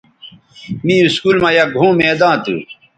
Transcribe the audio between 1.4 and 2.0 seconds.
مہ یک گھؤں